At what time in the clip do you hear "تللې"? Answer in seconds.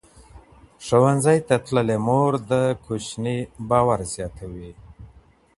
1.47-1.97